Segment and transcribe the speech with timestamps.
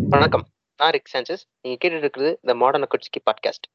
[0.00, 0.46] வணக்கம்.
[0.76, 1.42] நான் rig chances.
[1.62, 3.66] நீங்க கேட்டுட்டு இருக்கிறது த மாடர்ன் அக்கட்ஸ்கி பாட்காஸ்ட்.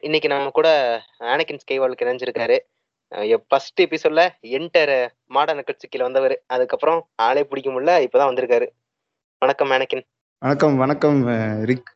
[0.00, 0.68] இன்னைக்கு நம்ம கூட
[1.20, 2.58] ஆனகின் ஸ்கைவாலுக்கு இணைஞ்சிருக்காரு.
[3.48, 6.42] ஃபர்ஸ்ட் எபிசோட்ல என்டர் மாடர்ன் அக்கட்ஸ்கில வந்தவர்.
[6.46, 8.68] அதுக்கப்புறம் ஆளே பிடிக்க முடியல இப்பதான் வந்திருக்காரு.
[9.42, 10.02] வணக்கம் ஆனகின்
[10.38, 11.26] வணக்கம் வணக்கம்
[11.64, 11.88] ரிக்.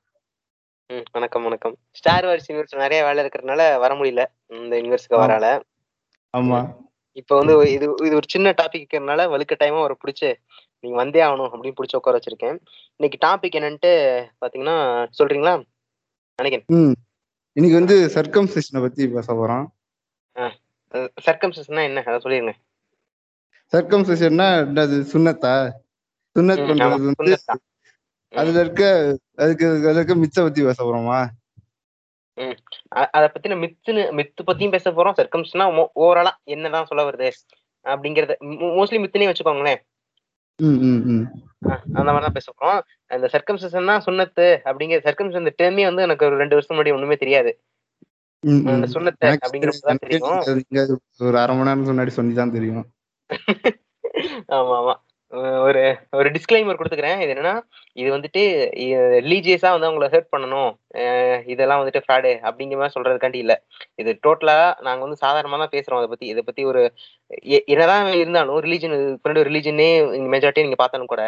[0.86, 1.76] ம் வணக்கம் வணக்கம்.
[1.90, 4.24] ஸ்டார் வார்ஸ் யூனிவர்ஸ் நிறைய வேலை இருக்கிறதுனால வர முடியல.
[4.46, 5.62] இந்த யூனிவர்ஸ்க்கு வரால.
[6.36, 6.74] ஆமா.
[7.12, 10.34] இப்போ வந்து இது இது ஒரு சின்ன டாபிக் இருக்கிறதுனால வலுக்க டைமா ஒரு பிடிச்சு
[10.80, 12.58] நீங்க வந்தே ஆகணும் அப்படின்னு பிடிச்சி உட்கார வச்சிருக்கேன்.
[12.96, 13.92] இன்னைக்கு டாபிக் என்னன்ட்டு
[14.40, 14.76] பாத்தீங்கன்னா
[15.18, 15.54] சொல்றீங்களா?
[16.42, 16.96] நினைக்கிறேன் ம்.
[17.52, 19.66] இன்னைக்கு வந்து சர்க்கம்சிஷனை பத்தி பேச போறோம்.
[21.26, 22.02] சர்க்கம்சஸ்னா என்ன?
[22.06, 22.52] அதை சொல்லிருங்க.
[23.72, 24.48] சர்க்கம்சிஷன்னா
[24.80, 25.54] அது சுண்ணத்தா?
[26.36, 27.36] சுண்ணத் பண்றது வந்து.
[28.32, 28.84] அதுல இருக்க
[29.36, 31.18] அதுக்கு அதுல இருக்க மிச்ச பத்தி பேச போறோமா?
[33.16, 35.16] அத பத்தின மித்துன்னு மித்து பத்தியும் பேச போறோம்.
[35.20, 35.66] சர்க்கம்ஸ்னா
[36.02, 37.28] ஓவராலா என்னதான் சொல்ல வருது?
[37.86, 38.34] அப்படிங்கறது
[38.78, 39.80] மோஸ்ட்லி மித்துனே வச்சுக்கோங்களேன்.
[41.96, 42.80] அந்த மாதிரி தான் பேச போறோம்.
[43.10, 47.16] அந்த சர்க்கம்சன் தான் சுண்ணத்து அப்படிங்கிற சர்க்கம்சன் இந்த டேர்மே வந்து எனக்கு ஒரு ரெண்டு வருஷம் முன்னாடி ஒண்ணுமே
[47.16, 47.50] தெரியாது.
[48.72, 50.00] அந்த சுண்ணத்தை அப்படிங்கிறது தான்
[51.20, 52.84] ஒரு அரை மணி நேரம் முன்னாடி சொன்னிதான் தெரியும்.
[54.56, 54.94] ஆமா ஆமா.
[55.66, 55.82] ஒரு
[56.18, 57.20] ஒரு டிஸ்க்ளைமர் கொடுத்துக்கிறேன்.
[57.22, 57.54] இது என்னன்னா
[58.00, 58.42] இது வந்துட்டு
[59.26, 60.70] ரிலீஜியஸா வந்து அவங்கள ஹெல்ப் பண்ணணும்.
[61.52, 63.54] இதெல்லாம் வந்துட்டு ஃப்ராடு அப்படிங்கிற மாதிரி சொல்றதுக்காண்டி இல்ல.
[64.02, 66.26] இது டோட்டலா நாங்க வந்து சாதாரணமா தான் பேசுறோம் அதை பத்தி.
[66.34, 66.82] இதை பத்தி ஒரு
[67.72, 69.90] என்னதான் இருந்தாலும் ரிலீஜன் பின்னாடி ரிலீஜனே
[70.34, 71.22] மெஜாரிட்டி நீங்க பார்த்தாலும் கூட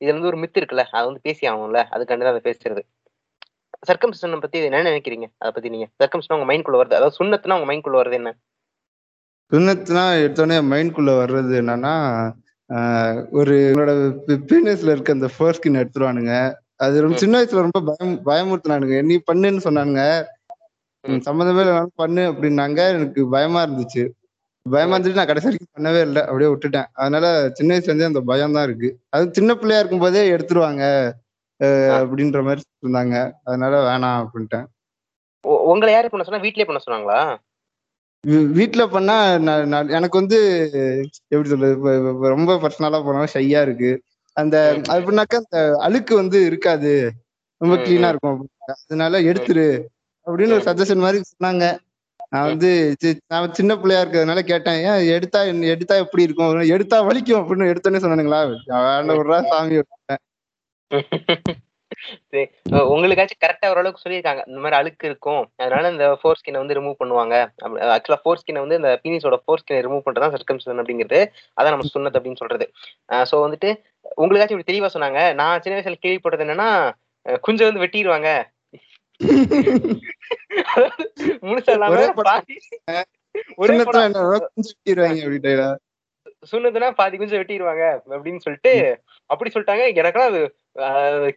[0.00, 1.82] இதுல வந்து ஒரு மித்து இருக்குல்ல அதை வந்து பேசி ஆகணும்ல.
[1.96, 2.84] அதுக்காண்டி தான் அதை பேசுறது.
[3.88, 5.26] சர்க்கம்ஸ்டனை பத்தி என்ன நினைக்கிறீங்க?
[5.42, 5.88] அதை பத்தி நீங்க.
[6.02, 6.98] சர்க்கம்சன் உங்க மைண்ட்குள்ள வருது.
[6.98, 8.30] அதாவது சுண்ணத்துனா உங்க மைண்ட்குள்ள வருது என்ன?
[9.52, 11.92] சுண்ணத்துனா எடுத்தோடனே மைண்ட்குள்ள வர்றது என்னன்னா
[13.30, 13.92] ஒரு உங்களோட
[14.50, 16.32] பீனஸ்ல இருக்க அந்த ஃபர்ஸ்கின் எடுத்துருவானுங்க.
[16.76, 17.16] அது ரொம்ப.
[17.16, 18.96] சின்ன வயசுல ரொம்ப பயம் பயமுறுத்தினானுங்க.
[19.02, 20.02] நீ பண்ணுன்னு சொன்னானுங்க.
[21.26, 22.80] சம்மந்தமே இல்லைனாலும் பண்ணு அப்படின்னாங்க.
[22.88, 24.04] எனக்கு பயமா இருந்துச்சு.
[24.66, 26.22] பயமா இருந்துட்டு நான் கடைசி வரைக்கும் பண்ணவே இல்லை.
[26.22, 26.88] அப்படியே விட்டுட்டேன்.
[26.92, 28.90] அதனால சின்ன வயசுல இருந்தே அந்த பயம் தான் இருக்கு.
[29.10, 30.84] அது சின்ன பிள்ளையா இருக்கும் போதே எடுத்துருவாங்க.
[31.98, 33.16] அப்படின்ற மாதிரி இருந்தாங்க.
[33.44, 34.66] அதனால வேணாம் அப்படின்ட்டேன்.
[35.44, 37.20] உங்களை யாரு பண்ண சொன்னா வீட்லயே பண்ண சொன்னாங்களா?
[38.26, 39.16] வீ- வீட்ல பண்ணா
[39.88, 40.38] எனக்கு வந்து
[41.28, 41.74] எப்படி சொல்றது
[42.34, 43.90] ரொம்ப பர்சனலா போனா ஷையா இருக்கு.
[44.36, 44.56] அந்த
[44.86, 46.92] பண்ணாக்க அந்த அழுக்கு வந்து இருக்காது.
[47.60, 48.08] ரொம்ப கிளீனா.
[48.08, 48.40] இருக்கும்
[48.84, 49.68] அதனால எடுத்துரு
[50.26, 50.64] அப்படின்னு ஒரு.
[50.66, 51.64] சஜஷன் மாதிரி சொன்னாங்க.
[52.30, 52.70] நான் வந்து
[53.26, 55.40] நான் சின்ன பிள்ளையா இருக்கிறதுனால கேட்டேன் ஏன் எடுத்தா
[55.72, 56.60] எடுத்தா எப்படி இருக்கும்?
[56.76, 58.40] எடுத்தா வலிக்கும் அப்படின்னு எடுத்தோன்னே சொன்னானுங்களா?
[58.48, 59.80] வேண்ட விடுறா சாமி.
[62.92, 64.42] உங்களுக்காச்சும் கரெக்டா ஓரளவுக்கு சொல்லியிருக்காங்க.
[64.50, 65.42] இந்த மாதிரி அழுக்கு இருக்கும்.
[65.62, 67.34] அதனால இந்த ஃபோர் ஸ்கினை வந்து ரிமூவ் பண்ணுவாங்க.
[67.94, 71.20] ஆக்சுவலா ஃபோர் ஸ்கினை வந்து இந்த பீனிஸோட ஃபோர் ஸ்கினை ரிமூவ் பண்றதா சர்க்கம்சன் அப்படிங்கிறது.
[71.58, 72.66] அதான் நம்ம சுண்ணத் அப்படின்னு சொல்றது.
[73.30, 73.70] சோ வந்துட்டு
[74.22, 75.20] உங்களுக்காச்சும் இப்படி தெளிவா சொன்னாங்க.
[75.40, 76.70] நான் சின்ன வயசுல கேள்விப்பட்டது என்னன்னா
[77.44, 78.28] குஞ்சை வந்து வெட்டிடுவாங்க
[81.46, 82.18] முழுசா படம்.
[82.28, 82.54] பாதி
[87.20, 87.84] குஞ்சு வெட்டிடுவாங்க
[88.14, 88.72] அப்படின்னு சொல்லிட்டு
[89.30, 89.84] அப்படி சொல்லிட்டாங்க.
[90.00, 90.40] எனக்கெல்லாம் அது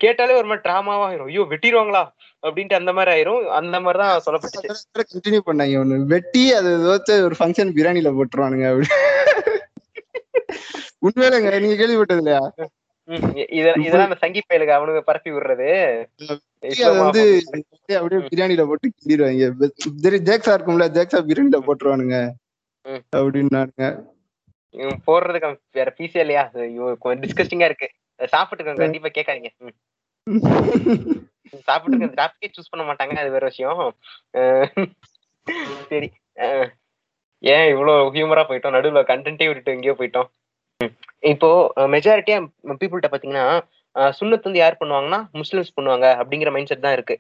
[0.03, 1.29] கேட்டாலே ஒரு மாதிரி டிராமாவா ஆயிரும்.
[1.31, 2.03] ஐயோ வெட்டிடுவாங்களா
[2.43, 3.41] அப்படின்ட்டு அந்த மாதிரி ஆயிரும்.
[3.59, 4.67] அந்த மாதிரி தான் சொல்லப்பட்டுச்சு.
[5.13, 5.79] கண்டினியூ பண்ணாங்க.
[5.83, 6.69] ஒண்ணு வெட்டி அது
[7.27, 8.89] ஒரு ஃபங்க்ஷன் பிரியாணில போட்டுருவானுங்க அப்படி
[11.05, 12.41] உண்மையிலங்க நீங்க கேள்விப்பட்டது இல்லையா
[13.57, 15.69] இதெல்லாம் சங்கி பயலுக்கு அவனுங்க பரப்பி விடுறது.
[16.99, 17.23] வந்து
[17.99, 19.47] அப்படியே பிரியாணில போட்டு கிண்டிடுவாங்க.
[20.29, 22.17] ஜேக்ஸா இருக்கும்ல ஜேக்ஸா பிரியாணில போட்டுருவானுங்க.
[24.75, 26.43] இவன் போடுறதுக்கு வேற பீஸே இல்லையா?
[26.65, 27.89] ஐயோ கொஞ்சம் டிஸ்கஸ்டிங்கா இருக்கு.
[28.33, 29.51] சாப்பிட்டுருக்கோம் கண்டிப்பா கேட்காதீங்க.
[31.69, 33.79] சாப்பிட்டு டாபிக்கே சூஸ் பண்ண மாட்டாங்க அது வேற விஷயம்
[35.91, 36.09] சரி
[37.43, 40.27] ஏன் இவ்வளவு ஹியூமரா போயிட்டோம் நடுவுல கண்டென்ட்டே விட்டுட்டு எங்கேயோ போயிட்டோம்.
[41.31, 41.49] இப்போ
[41.95, 42.37] மெஜாரிட்டியா
[42.79, 43.45] பீப்புள்கிட்ட பாத்தீங்கன்னா
[44.17, 47.15] சுன்னத் வந்து யார் பண்ணுவாங்கன்னா முஸ்லிம்ஸ் பண்ணுவாங்க அப்படிங்கிற மைண்ட் செட் தான் இருக்கு.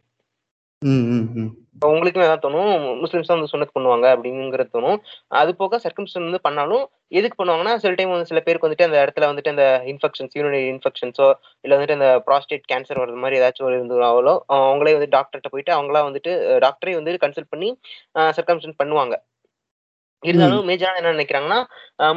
[1.75, 2.71] இப்போ உங்களுக்குமே அதான் தோணும்.
[3.01, 4.97] முஸ்லிம்ஸ் தான் வந்து சுன்னத் பண்ணுவாங்க அப்படிங்கிறது தோணும்.
[5.39, 6.83] அது போக சர்க்கம்ஸ்டன் வந்து பண்ணாலும்
[7.19, 11.27] எதுக்கு பண்ணுவாங்கன்னா சில டைம் வந்து சில பேருக்கு வந்துட்டு அந்த இடத்துல வந்துட்டு அந்த இன்ஃபெக்ஷன்ஸ் யூரினரி இன்ஃபெக்ஷன்ஸோ
[11.65, 16.03] இல்லை வந்துட்டு அந்த ப்ராஸ்டேட் கேன்சர் வர்றது மாதிரி ஏதாச்சும் ஒரு இருந்தாலோ அவங்களே வந்து டாக்டர்கிட்ட போயிட்டு அவங்களா
[16.09, 16.33] வந்துட்டு
[16.65, 17.69] டாக்டரே வந்து கன்சல்ட் பண்ணி
[18.39, 19.15] சர்க்கம்ஸ்டன் பண்ணுவாங்க.
[20.23, 21.59] இருந்தாலும் மேஜரா என்ன நினைக்கிறாங்கன்னா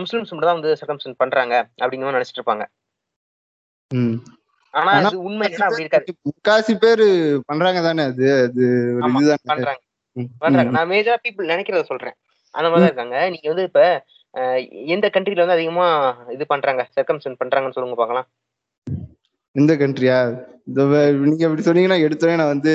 [0.03, 2.65] முஸ்லிம்ஸ் மட்டும் தான் வந்து சர்க்கம்ஸ்டன் பண்றாங்க அப்படிங்கிற மாதிரி நினைச்சிட்டு இருப்பாங்க.
[4.75, 5.47] ஆனா அது உண்மை.
[5.57, 6.13] அப்படி இருக்காது.
[6.29, 7.07] முக்காசி பேரு
[7.47, 8.27] பண்றாங்க தானே அது?
[8.47, 8.65] அது
[9.45, 9.81] பண்றாங்க.
[10.39, 10.71] பண்றாங்க.
[10.71, 12.17] நான் மேஜரா பீப்புள் நினைக்கிறத சொல்றேன்.
[12.55, 13.17] அந்த மாதிரி இருக்காங்க.
[13.31, 13.81] நீங்க வந்து இப்ப
[14.87, 15.87] எந்த கண்ட்ரில வந்து அதிகமா
[16.31, 16.83] இது பண்றாங்க?
[16.97, 18.29] சர்க்கம்ஸ்டன் பண்றாங்கன்னு சொல்லுங்க பார்க்கலாம்.
[19.57, 20.19] எந்த கண்ட்ரியா
[21.25, 22.75] நீங்க இப்படி சொன்னீங்கன்னா எடுத்தோடனே நான் வந்து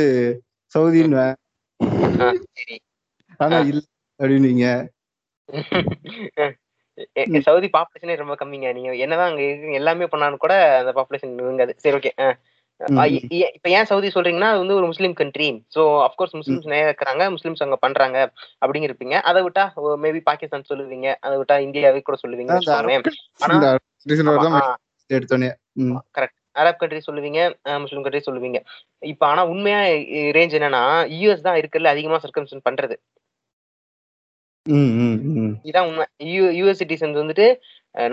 [2.57, 2.75] சரி.
[3.39, 3.57] ஆனா.
[3.71, 3.81] இல்ல
[4.19, 4.65] அப்படின்னீங்க.
[7.47, 8.69] சவுதி பாப்புலேஷனே ரொம்ப கம்மிங்க.
[8.77, 12.11] நீங்க என்னதான் அங்க இருக்கு எல்லாமே பண்ணாலும் கூட அந்த பாப்புலேஷன் இருங்காது சரி ஓகே
[13.55, 17.23] இப்ப ஏன் சவுதி சொல்றீங்கன்னா அது வந்து ஒரு Muslim country so of course Muslims நிறைய இருக்கிறாங்க.
[17.35, 18.17] முஸ்லிம்ஸ் அங்க பண்றாங்க
[18.61, 19.15] அப்படிங்க இருப்பீங்க.
[19.29, 19.63] அதை விட்டா
[20.05, 21.07] மேபி பாகிஸ்தான் சொல்லுவீங்க.
[21.25, 22.53] அதை விட்டா இந்தியாவே கூட சொல்லுவீங்க
[26.17, 27.39] கரெக்ட் அரப் கண்ட்ரி சொல்லுவீங்க
[27.83, 28.59] முஸ்லிம் கண்ட்ரி சொல்லுவீங்க.
[29.11, 29.79] இப்ப ஆனா உண்மையா
[30.37, 30.83] ரேஞ்ச் என்னன்னா
[31.19, 32.95] யூஎஸ் தான் இருக்குல்ல அதிகமா சர்க்கம்ஸ்டன் பண்றது.
[35.69, 36.05] இதான் உண்மை.
[36.35, 37.45] யூ யூஎஸ் சிட்டிசன்ஸ் வந்துட்டு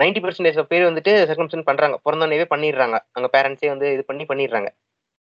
[0.01, 1.95] நைன்டி பர்சன்டேஜ் பேர் வந்துட்டு சர்க்கம்ஸ்டன் பண்றாங்க.
[2.05, 2.97] பிறந்தோடனே பண்ணிடுறாங்க.
[3.13, 4.69] அவங்க பேரண்ட்ஸே வந்து இது பண்ணி பண்ணிடுறாங்க.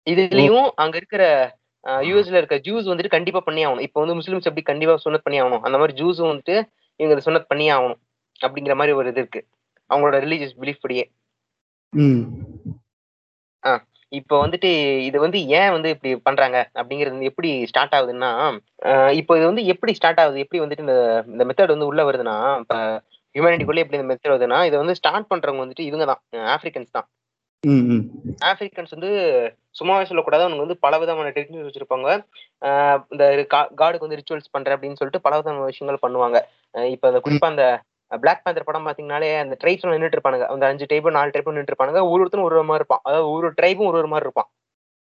[0.10, 1.24] இதுலயும் அங்க இருக்கிற
[1.84, 3.86] யூஎஸ்ல இருக்க ஜூஸ் வந்துட்டு கண்டிப்பா பண்ணி ஆகணும்.
[3.88, 5.64] இப்போ வந்து முஸ்லிம்ஸ் எப்படி கண்டிப்பா சுனத் பண்ணி ஆகணும்?
[5.68, 6.56] அந்த மாதிரி ஜூஸும் வந்துட்டு
[6.96, 8.00] இவங்க சுனத் பண்ணி ஆகணும்.
[8.46, 9.42] அப்படிங்கிற மாதிரி ஒரு இது இருக்கு.
[9.90, 11.06] அவங்களோட ரிலீஜியஸ் பிலீஃப் படியே.
[14.20, 14.70] இப்போ வந்துட்டு
[15.08, 16.58] இது வந்து ஏன் வந்து இப்படி பண்றாங்க?
[16.80, 18.32] அப்படிங்கிறது வந்து எப்படி ஸ்டார்ட் ஆகுதுன்னா
[19.20, 20.44] இப்போ இது வந்து எப்படி ஸ்டார்ட் ஆகுது?
[20.46, 20.96] எப்படி வந்துட்டு இந்த
[21.34, 22.76] இந்த மெத்தட் வந்து உள்ள வருதுன்னா இப்ப
[23.36, 26.22] ஹியூமனிட்டிக்குள்ளே எப்படி இந்த மெத்தட் வருதுன்னா இதை வந்து ஸ்டார்ட் பண்றவங்க வந்துட்டு இவங்க தான்
[26.56, 27.08] ஆப்பிரிக்கன்ஸ் தான்.
[28.50, 29.12] ஆப்பிரிக்கன்ஸ் வந்து
[29.80, 30.44] சும்மாவே சொல்லக்கூடாது.
[30.46, 32.10] அவங்க வந்து பல விதமான டெக்னிக்ஸ் வச்சிருப்பாங்க.
[33.14, 33.24] இந்த
[33.82, 36.40] காடுக்கு வந்து ரிச்சுவல்ஸ் பண்றேன் அப்படின்னு சொல்லிட்டு பல விதமான விஷயங்கள் பண்ணுவாங்க.
[36.96, 37.66] இப்ப அந்த குறிப்பா அந்த
[38.12, 40.46] பிளாக் பேந்தர் படம் பாத்தீங்கன்னாலே அந்த ட்ரைப்ஸ் நின்றுட்டு இருப்பானுங்க.
[40.48, 42.02] அந்த அஞ்சு டைப் நாலு டைப் நின்றுட்டு இருப்பானுங்க.
[42.06, 43.04] ஒரு ஒருத்தரும் ஒரு ஒரு மாதிரி இருப்பான்.
[43.04, 44.50] அதாவது ஒரு ட்ரைபும் ஒரு ஒரு மாதிரி இருப்பான்.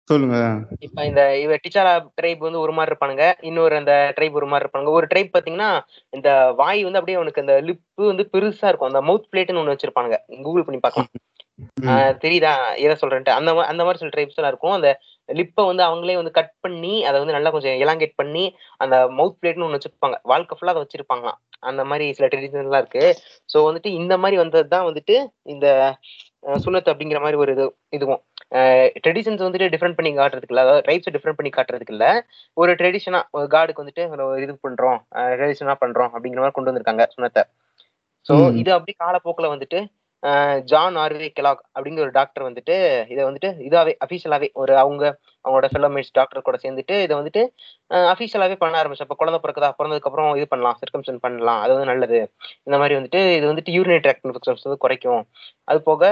[0.07, 0.37] சொல்லுங்க.
[0.79, 3.23] இப்ப இந்த இவ டிச்சாரா ட்ரைப் வந்து ஒரு மாதிரி இருப்பானுங்க.
[3.41, 4.91] இன்னொரு அந்த ட்ரைப் ஒரு மாதிரி இருப்பானுங்க.
[4.91, 5.69] ஒரு ட்ரைப் பாத்தீங்கன்னா
[6.09, 8.93] இந்த வாய் வந்து அப்படியே அவனுக்கு அந்த லிப்பு வந்து பெருசா இருக்கும்.
[8.93, 10.17] அந்த மவுத் பிளேட்னு ஒண்ணு வச்சிருப்பானுங்க.
[10.43, 11.09] கூகுள் பண்ணி பார்க்கலாம்.
[11.81, 11.87] ம்.
[11.87, 12.53] ஆஹ் தெரியுதா?
[12.77, 13.31] எதை சொல்றேன்ட்டு.
[13.31, 14.71] அந்த அந்த மாதிரி சில ட்ரைப்ஸ் எல்லாம் இருக்கும்.
[14.71, 14.89] அந்த
[15.29, 18.43] லிப்பை வந்து அவங்களே வந்து கட் பண்ணி அதை வந்து நல்லா கொஞ்சம் எலாங்கேட் பண்ணி
[18.81, 20.17] அந்த மவுத் பிளேட்னு ஒண்ணு வச்சிருப்பாங்க.
[20.31, 21.39] வாழ்க்கை ஃபுல்லா அதை வச்சிருப்பாங்களாம்.
[21.63, 23.03] அந்த மாதிரி சில ட்ரெடிஷன்ஸ் எல்லாம் இருக்கு.
[23.49, 25.15] ஸோ வந்துட்டு இந்த மாதிரி வந்தது தான் வந்துட்டு
[25.53, 25.67] இந்த
[26.43, 27.63] அஹ், சுன்னத் அப்படிங்கிற மாதிரி ஒரு இது
[27.93, 28.21] இதுவும்.
[29.03, 32.05] ட்ரெடிஷன்ஸ் வந்துட்டு டிஃப்ரெண்ட் பண்ணி காட்டுறதுக்கு இல்ல அதாவது ட்ரைப்ஸை டிஃப்ரெண்ட் பண்ணி காட்டுறதுக்கு இல்ல
[32.57, 34.99] ஒரு ட்ரெடிஷனா ஒரு காடுக்கு வந்துட்டு ஒரு இது பண்றோம்.
[35.33, 37.43] ட்ரெடிஷனா பண்றோம் அப்படிங்கிற மாதிரி கொண்டு வந்திருக்காங்க சுனத்தை
[38.25, 38.33] ஸோ.
[38.61, 39.79] இது அப்படி காலப்போக்கில் வந்துட்டு
[40.71, 42.75] ஜான் ஆர்வே கெலாக் அப்படிங்கிற ஒரு டாக்டர் வந்துட்டு
[43.13, 45.03] இதை வந்துட்டு இதாவே அஃபீஷியலாவே ஒரு அவங்க
[45.45, 47.41] அவங்களோட ஃபெல்லோமேட்ஸ் டாக்டர் கூட சேர்ந்துட்டு இதை வந்துட்டு
[48.11, 49.69] அஃபீஷியலாவே பண்ண ஆரம்பிச்சு அப்போ குழந்தை பிறக்குதா?
[49.79, 52.19] பிறந்ததுக்கு அப்புறம் இது பண்ணலாம் சர்க்கம்சன் பண்ணலாம் அது வந்து நல்லது.
[52.67, 55.21] இந்த மாதிரி வந்துட்டு இது வந்துட்டு யூரினரி ட்ராக்ட் இன்ஃபெக்ஷன்ஸ் வந்து குறைக்கும்.
[55.71, 56.03] அது போக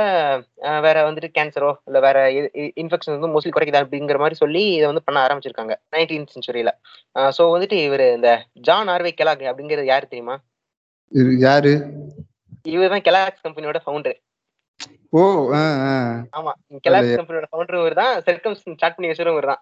[0.87, 2.17] வேற வந்துட்டு கேன்சரோ இல்லை வேற
[2.83, 3.83] இன்ஃபெக்ஷன் வந்து மோஸ்ட்லி குறைக்குதா?
[3.85, 5.75] அப்படிங்கிற மாதிரி சொல்லி இதை வந்து பண்ண ஆரம்பிச்சிருக்காங்க.
[5.95, 6.73] நைன்டீன் சென்ச்சுரியில
[7.37, 8.29] ஸோ வந்துட்டு இவர் இந்த
[8.69, 10.37] ஜான் ஆர்வே கெலாக் அப்படிங்கிறது யாரு தெரியுமா?
[11.47, 11.73] யாரு?
[12.65, 14.17] இவர் தான் கெலாக்ஸ் கம்பெனியோட ஃபவுண்டர்
[15.13, 15.21] ஓ
[16.37, 16.51] ஆமா
[16.85, 19.61] கெலாக்ஸ் கம்பெனியோட ஃபவுண்டர் இவர் தான் சர்க்கம் ஸ்டார்ட் பண்ணி வச்சவரும் இவர் தான்.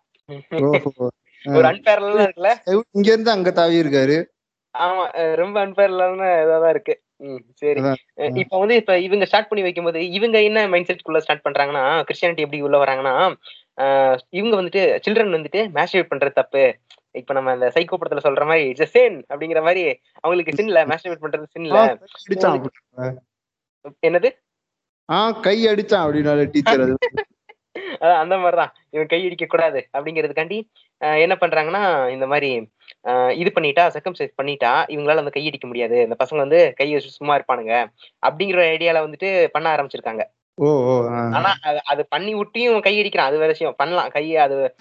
[1.43, 2.51] ஒரு அன்பேரலா இருக்குல்ல?
[2.97, 4.17] இங்க இருந்து அங்க தாவி இருக்காரு.
[4.75, 5.03] ஆமா
[5.35, 6.93] ரொம்ப அன்பேரலான இதாதான் இருக்கு.
[7.61, 7.81] சரி.
[8.41, 12.61] இப்ப வந்து இப்ப இவங்க ஸ்டார்ட் பண்ணி வைக்கும்போது இவங்க என்ன மைண்ட் செட்குள்ள ஸ்டார்ட் பண்றாங்கன்னா கிறிஸ்டியானிட்டி எப்படி
[12.67, 13.15] உள்ள வராங்கன்னா
[14.39, 16.63] இவங்க வந்துட்டு சில்ட்ரன் வந்துட்டு மேஸ்டர்வேட் பண்றது தப்பு.
[17.15, 19.83] இப்ப நம்ம அந்த சைக்கோ படத்துல சொல்ற மாதிரி இட்ஸ் சேன் அப்படிங்கிற மாதிரி
[20.19, 21.77] அவங்களுக்கு சின்ல மேஸ்டர்வேட் பண்றது சின்ல.
[24.03, 24.29] என்னது?
[25.09, 26.95] ஆ கை அடிச்சான் அப்படின்னால டீச்சர் அது.
[28.21, 28.71] அந்த மாதிரிதான்.
[28.89, 30.57] இவன் கை அடிக்க கூடாது அப்படிங்கிறதுக்காண்டி
[31.17, 32.49] என்ன பண்றாங்கன்னா இந்த மாதிரி
[33.33, 35.97] இது பண்ணிட்டா சர்க்கம்சைஸ் பண்ணிட்டா இவங்களால அந்த கை அடிக்க முடியாது.
[36.01, 37.73] இந்த பசங்க வந்து கை வச்சு சும்மா இருப்பானுங்க.
[38.27, 40.23] அப்படிங்கிற ஐடியால வந்துட்டு பண்ண ஆரம்பிச்சிருக்காங்க.
[40.55, 41.07] ஓ.
[41.09, 41.53] ஆனா
[41.91, 43.27] அது- பண்ணி விட்டியும் கை அடிக்கிறான்.
[43.27, 43.73] அது வேற விஷயம்.
[43.77, 44.09] பண்ணலாம்.
[44.09, 44.75] கை அது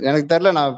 [0.00, 0.52] எனக்கு தெரியல.
[0.52, 0.76] நான்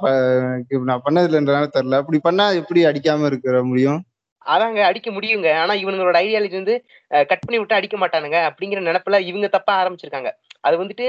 [0.68, 1.94] நான் பண்ணதில்லைன்றனால தெரியல.
[1.94, 4.04] அப்படி பண்ணா எப்படி அடிக்காம இருக்க முடியும்?
[4.46, 5.54] அதாங்க அடிக்க முடியுங்க.
[5.54, 8.50] ஆனா இவங்களோட ஐடியாலஜி வந்து கட் பண்ணி விட்டு அடிக்க மாட்டானுங்க.
[8.50, 10.30] அப்படிங்கிற நினைப்புல இவங்க தப்பா ஆரம்பிச்சிருக்காங்க.
[10.66, 11.06] அது வந்துட்டு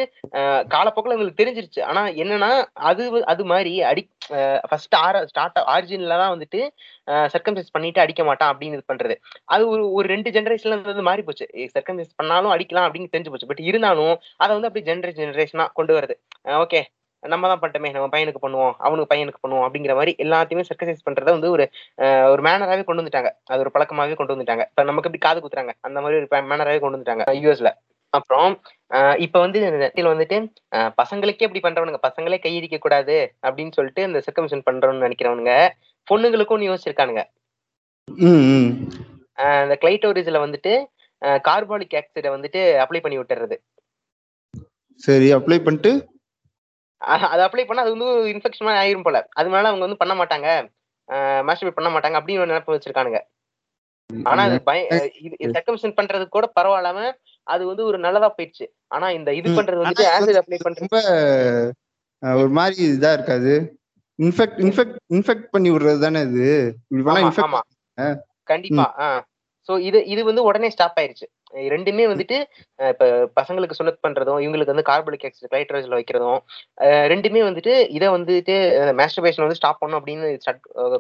[0.76, 1.82] காலப்போக்கில் காலப்போக்குல தெரிஞ்சிருச்சு.
[1.90, 2.50] ஆனா என்னன்னா
[2.90, 4.04] அது அது மாதிரி அடி
[4.70, 6.60] ஃபர்ஸ்ட் ஆர ஸ்டார்ட் ஆரிஜின்ல தான் வந்துட்டு
[7.34, 9.16] சர்க்கம்சைஸ் பண்ணிட்டு அடிக்க மாட்டான் அப்படின்னு இது பண்றது.
[9.54, 11.48] அது ஒரு ஒரு ரெண்டு ஜென்ரேஷன்ல வந்து மாறி போச்சு.
[11.76, 13.50] சர்க்கம்சைஸ் பண்ணாலும் அடிக்கலாம் அப்படின்னு தெரிஞ்சு போச்சு.
[13.52, 16.16] பட் இருந்தாலும் அதை வந்து அப்படியே ஜென்ரேஷன் ஜென்ரேஷனா கொண்டு வருது.
[16.64, 16.82] ஓகே
[17.24, 21.50] நம்ம தான் பண்ணிட்டோமே நம்ம பையனுக்கு பண்ணுவோம் அவனுக்கு பையனுக்கு பண்ணுவோம் அப்படிங்கிற மாதிரி எல்லாத்தையுமே சர்க்கசைஸ் பண்றத வந்து
[21.56, 21.66] ஒரு
[22.34, 23.30] ஒரு மேனராகவே கொண்டு வந்துட்டாங்க.
[23.52, 24.66] அது ஒரு பழக்கமாவே கொண்டு வந்துட்டாங்க.
[24.72, 25.74] இப்ப நமக்கு எப்படி காது குத்துறாங்க?
[25.88, 27.26] அந்த மாதிரி ஒரு மேனராகவே கொண்டு வந்துட்டாங்க.
[27.44, 27.72] யூஎஸ்ல
[28.18, 28.50] அப்புறம்
[29.18, 30.38] இப்ப வந்து இந்த இதுல வந்துட்டு
[31.00, 33.16] பசங்களுக்கே இப்படி பண்றவனுங்க பசங்களே கையடிக்க கூடாது
[33.48, 35.54] அப்படின்னு சொல்லிட்டு இந்த சர்க்கமிஷன் பண்றோம்னு நினைக்கிறவனுங்க
[36.08, 37.24] பொண்ணுங்களுக்கும் யோசிச்சிருக்கானுங்க.
[39.64, 40.74] இந்த கிளைட்டோரிஸ்ல வந்துட்டு
[41.48, 43.56] கார்பாலிக் ஆக்சைடை வந்துட்டு அப்ளை பண்ணி விட்டுறது.
[45.04, 45.92] சரி அப்ளை பண்ணிட்டு?
[47.30, 49.18] அது அப்ளை பண்ணா அது வந்து இன்ஃபெக்ஷன் ஆயிரும் போல.
[49.40, 50.48] அதனால அவங்க வந்து பண்ண மாட்டாங்க.
[51.48, 53.20] மாஸ்டர்பேட் பண்ண மாட்டாங்க அப்படின்னு நினைப்பு வச்சிருக்கானுங்க.
[54.10, 54.80] ஆனா அது பய
[55.26, 55.36] இது
[56.00, 57.00] பண்றது கூட பரவாயில்லாம
[57.48, 58.66] அது வந்து ஒரு நல்லதா போயிடுச்சு.
[58.96, 59.48] ஆனா இந்த இது.
[59.60, 61.00] பண்றது வந்துட்டு இது ஆசிட் அப்ளை பண்றது ரொம்ப
[62.42, 63.54] ஒரு மாதிரி இதா இருக்காது.
[64.20, 66.48] இன்ஃபெக்ட் இன்ஃபெக்ட் இன்ஃபெக்ட் பண்ணி விடுறது தானே இது?
[68.52, 68.86] கண்டிப்பா
[69.70, 71.28] சோ இது இது வந்து உடனே ஸ்டாப் ஆயிருச்சு.
[71.74, 72.38] ரெண்டுமே வந்துட்டு
[72.92, 73.06] இப்ப
[73.40, 76.40] பசங்களுக்கு சுனத் பண்றதும் இவங்களுக்கு வந்து கார்பனிக் ஆக்சைடு கிளைட்ரஸ்ல வைக்கிறதும்
[77.14, 78.56] ரெண்டுமே வந்துட்டு இதை வந்துட்டு
[79.00, 80.28] மேஸ்டர்பேஷன் வந்து ஸ்டாப் பண்ணும் அப்படின்னு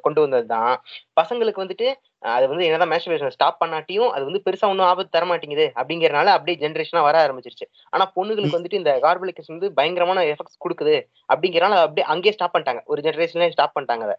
[0.05, 0.73] கொண்டு வந்தது தான்
[1.19, 1.87] பசங்களுக்கு வந்துட்டு
[2.35, 6.57] அது வந்து என்னதான் மேஸ்டர்பேஷன் ஸ்டாப் பண்ணாட்டியும் அது வந்து பெருசா ஒன்றும் ஆபத்து தர மாட்டேங்குது அப்படிங்கறனால அப்படியே
[6.63, 7.67] ஜென்ரேஷனா வர ஆரம்பிச்சிருச்சு.
[7.93, 10.95] ஆனா பொண்ணுங்களுக்கு வந்துட்டு இந்த ஆக்சைடு வந்து பயங்கரமான எஃபெக்ட்ஸ் கொடுக்குது
[11.33, 12.83] அப்படிங்கறனால அப்படியே அங்கேயே ஸ்டாப் பண்ணிட்டாங்க.
[12.93, 14.17] ஒரு ஜென்ரேஷன்ல ஸ்டாப் பண்ணிட்டாங்க அதை.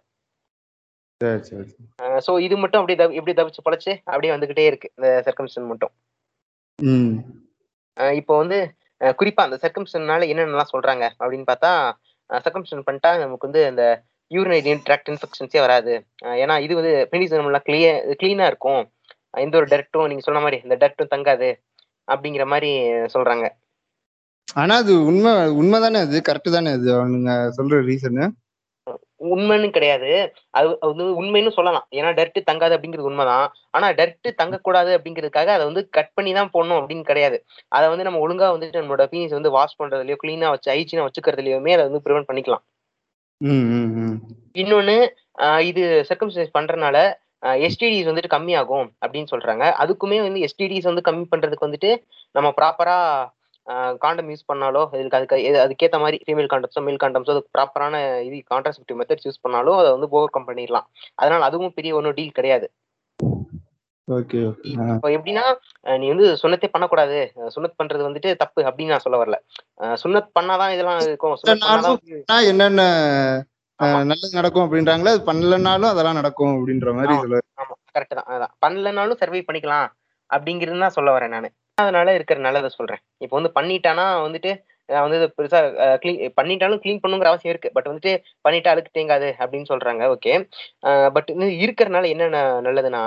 [2.27, 4.89] சோ இது மட்டும் அப்படியே எப்படி தவிச்சு பொழைச்சு அப்படியே வந்துகிட்டே இருக்கு.
[4.99, 5.93] இந்த சர்க்கம்ஸ்டன் மட்டும்.
[8.19, 8.59] இப்போ வந்து
[9.19, 11.05] குறிப்பா அந்த சர்க்கம்ஸ்டன்னால என்னென்னலாம் சொல்றாங்க?
[11.23, 11.71] அப்படின்னு பார்த்தா
[12.31, 13.85] சர்க்கம்ஸ்டன் பண்ணிட்டா நமக்கு வந்து அந்த
[14.31, 15.93] யூரினரி ட்ராக்ட் இன்ஃபெக்ஷன்ஸே வராது.
[16.43, 18.83] ஏன்னா இது வந்து பெனிஸ் நம்மள கிளியர் கிளீனா இருக்கும்.
[19.45, 21.49] எந்த ஒரு டர்ட்டும் நீங்க சொன்ன மாதிரி இந்த டர்ட்டும் தங்காது
[22.09, 22.71] அப்படிங்கிற மாதிரி
[23.15, 23.47] சொல்றாங்க.
[24.61, 26.19] ஆனா அது உண்மை உண்மைதானே அது?
[26.29, 26.89] கரெக்ட் தானே அது?
[26.99, 28.27] அவனுங்க சொல்ற ரீசனு
[29.35, 30.11] உண்மைன்னு கிடையாது.
[30.59, 31.87] அது வந்து உண்மைன்னு சொல்லலாம்.
[31.99, 33.47] ஏன்னா டர்ட் தங்காது அப்படிங்கிறது உண்மைதான்.
[33.77, 37.39] ஆனா டர்ட் தங்கக்கூடாது அப்படிங்கிறதுக்காக அதை வந்து கட் பண்ணி தான் போடணும் அப்படின்னு கிடையாது.
[37.77, 41.87] அதை வந்து நம்ம ஒழுங்கா வந்துட்டு நம்மளோட பீனிஸ் வந்து வாஷ் பண்றதுலயோ கிளீனா வச்சு ஹைஜீனா வச்சுக்கிறதுலயுமே அதை
[41.89, 42.65] வந்து ப்ரிவென்ட் பண்ணிக்கலாம்.
[44.63, 44.99] இன்னொன்னு
[45.71, 46.99] இது சர்க்கம்சைஸ் பண்றதுனால
[47.67, 49.65] எஸ்டிடிஸ் வந்துட்டு கம்மியாகும் அப்படின்னு சொல்றாங்க.
[49.83, 51.91] அதுக்குமே வந்து எஸ்டிடிஸ் வந்து கம்மி பண்றதுக்கு வந்துட்டு
[52.37, 52.97] நம்ம ப்ராப்பரா
[54.03, 57.95] காண்டம் யூஸ் பண்ணாலோ இதுக்கு அதுக்கு அதுக்கேத்த மாதிரி ஃபீமேல் காண்டம்ஸோ மேல் காண்டம்ஸோ அதுக்கு ப்ராப்பரான
[58.27, 60.87] இது கான்ட்ராசெப்டிவ் மெத்தட்ஸ் யூஸ் பண்ணாலும் அதை வந்து ஓவர் கம் பண்ணிடலாம்.
[61.15, 62.69] அதனால அதுவும் பெரிய ஒன்றும் டீல் கிடையாது.
[64.09, 65.43] ஓகே ஓகே இப்போ எப்படின்னா
[65.99, 67.17] நீ வந்து சுண்ணத்தே பண்ணக்கூடாது.
[67.55, 69.39] சுண்ணத் பண்றது வந்துட்டு தப்பு அப்படின்னு நான் சொல்ல வரல.
[69.81, 71.35] அஹ் சுண்ணத் பண்ணாதான் இதெல்லாம் இருக்கும்.
[72.49, 72.83] என்னென்ன
[74.03, 75.13] நல்லது நடக்கும் அப்படின்றாங்களே?
[75.15, 77.15] அது பண்ணலனாலும் அதெல்லாம் நடக்கும் அப்படின்ற மாதிரி
[77.61, 78.29] ஆமா கரெக்ட் தான்.
[78.33, 78.53] அதான்.
[78.65, 79.87] பண்ணலனாலும் சர்வை பண்ணிக்கலாம்
[80.31, 81.49] அப்படிங்கிறது தான் சொல்ல வரேன் நானு.
[81.79, 82.99] அதனால இருக்கிற நல்லதை சொல்றேன்.
[83.19, 84.51] இப்போ வந்து பண்ணிட்டானா வந்துட்டு
[84.87, 85.61] நான் வந்து இது பெருசா
[86.03, 87.71] க்ளீன் பண்ணிட்டாலும் க்ளீன் பண்ணுங்கிற அவசியம் இருக்கு.
[87.73, 88.13] பட் வந்துட்டு
[88.49, 90.03] பண்ணிட்டா அழுக்கு தேங்காது அப்படின்னு சொல்றாங்க.
[90.15, 90.33] ஓகே
[91.11, 93.03] பட் இருக்கிறனால என்ன ந- நல்லதுன்னா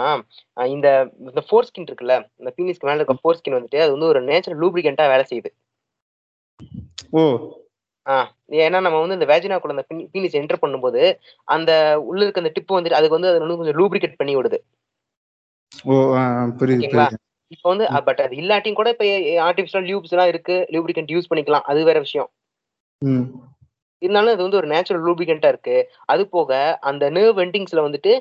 [0.65, 4.21] இந்த இந்த ஃபோர் ஸ்கின் இருக்குல்ல இந்த பீனிஸ்க்கு மேல இருக்க ஃபோர் ஸ்கின் வந்துட்டு அது வந்து ஒரு
[4.21, 5.49] நேச்சுரல் லூப்ரிகண்டா வேலை செய்யுது.
[7.11, 7.21] ஓ.
[8.51, 12.99] ஏன்னா நம்ம வந்து இந்த வேஜினாக்குள்ள அந்த பீனிஸ் என்டர் பண்ணும்போது அந்த உள்ள இருக்க அந்த டிப்பு வந்துட்டு
[12.99, 14.57] அதுக்கு வந்து அது கொஞ்சம் லூப்ரிகேட் பண்ணி விடுது.
[15.83, 15.93] ஓ?
[16.59, 17.11] புரியுது.
[17.51, 19.05] இப்போ வந்து பட் அது இல்லாட்டியும் கூட இப்ப
[19.47, 22.29] ஆர்டிபிஷியல் டியூப்ஸ் எல்லாம் இருக்கு லூப்ரிகன்ட் யூஸ் பண்ணிக்கலாம் அது வேற விஷயம்.
[24.01, 25.75] இருந்தாலும் அது வந்து ஒரு நேச்சுரல் லூப்ரிகண்டா இருக்கு.
[26.05, 26.51] அது போக
[26.89, 28.13] அந்த நர்வ் வெண்டிங்ஸ்ல வந்துட்டு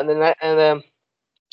[0.00, 0.62] அந்த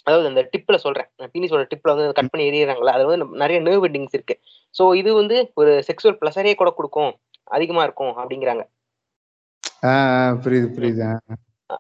[0.08, 1.08] அதாவது அந்த டிப்ல சொல்றேன்.
[1.34, 4.36] பீனிஸோட டிப்ல வந்து கட் பண்ணி எறியறாங்களா அது வந்து நிறைய நர்வ் வெண்டிங்ஸ் இருக்கு.
[4.76, 7.12] சோ இது வந்து ஒரு செக்ஸுவல் ப்ளஸரே கூட கொடுக்கும்
[7.48, 8.64] அதிகமா இருக்கும் அப்படிங்கிறாங்க.
[10.44, 11.04] புரியுது புரியுது.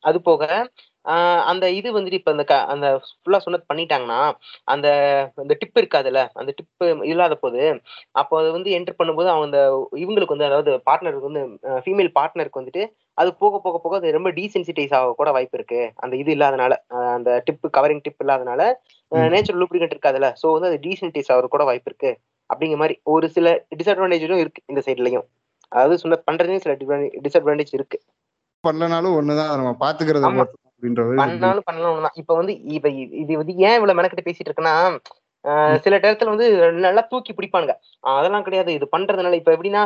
[0.08, 0.44] அது போக
[1.06, 4.18] ஆஹ் அந்த இது வந்துட்டு இப்ப அந்த க- அந்த ஃபுல்லா சொன்னது பண்ணிட்டாங்கன்னா
[4.68, 4.88] அந்த
[5.38, 6.22] அந்த டிப் இருக்காதுல்ல?
[6.34, 7.62] அந்த டிப் இல்லாத போது
[8.13, 9.62] அப்போ அது வந்து என்டர் பண்ணும்போது அவங்க அந்த
[10.00, 11.44] இவங்களுக்கு வந்து அதாவது பார்ட்னருக்கு வந்து
[11.84, 12.84] ஃபீமேல் பார்ட்னருக்கு வந்துட்டு
[13.18, 15.82] அது போக போக போக அது ரொம்ப டீசென்சிட்டைஸ் ஆக கூட வாய்ப்பு இருக்கு.
[15.96, 16.74] அந்த இது இல்லாதனால
[17.13, 18.62] அந்த டிப் கவரிங் டிப் இல்லாதனால.
[19.32, 20.29] நேச்சுரல் லூப்ரிகன்ட் இருக்காதுல்ல?
[20.41, 22.12] ஸோ வந்து அது டீசென்சிட்டைஸ் ஆக கூட வாய்ப்பு இருக்கு.
[22.50, 25.27] அப்படிங்கிற மாதிரி ஒரு சில டிஸ்அட்வான்டேஜும் இருக்கு இந்த சைட்லயும்
[25.72, 26.75] அதாவது சொன்ன பண்றதுலயும் சில
[27.24, 27.98] டிஸ்அட்வான்டேஜ் இருக்கு.
[28.63, 29.51] பண்ணலனாலும் ஒண்ணுதான்.
[29.56, 30.29] நம்ம பாத்துக்கிறத
[31.19, 32.17] பண்ணாலும் பண்ணலாம் ஒண்ணுதான்.
[32.21, 32.89] இப்ப வந்து இப்ப
[33.24, 34.75] இது வந்து ஏன் இவ்வளவு மெனக்கிட்ட பேசிட்டு இருக்கேன்னா
[35.83, 36.48] சில இடத்துல வந்து
[36.86, 37.74] நல்லா தூக்கி பிடிப்பானுங்க.
[38.13, 38.71] அதெல்லாம் கிடையாது.
[38.77, 39.83] இது பண்றதுனால இப்ப எப்படின்னா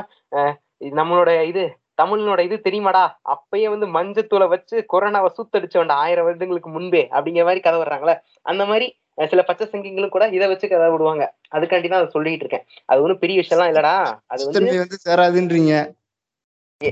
[0.99, 1.63] நம்மளோட இது
[2.01, 3.03] தமிழனோட இது தெரியுமாடா?
[3.33, 8.15] அப்பயே வந்து மஞ்சத்தூளை வச்சு கொரோனாவை சுத்தடிச்சவன்டா ஆயிரம் வருடங்களுக்கு முன்பே அப்படிங்கிற மாதிரி கதை வர்றாங்களே.
[8.45, 8.87] அந்த மாதிரி
[9.31, 11.23] சில பச்சை சங்கிங்களும் கூட இதை வச்சு கதை விடுவாங்க.
[11.55, 12.65] அதுக்காண்டி தான் அதை சொல்லிட்டு இருக்கேன்.
[12.89, 13.95] அது ஒண்ணும் பெரிய விஷயம்லாம் இல்லடா.
[14.33, 14.67] அது வந்து
[15.05, 15.73] சேராதுன்றீங்க.